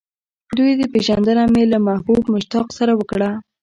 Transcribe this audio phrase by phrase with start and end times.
[0.47, 3.29] د دوی پېژندنه مې له محبوب مشتاق سره وکړه.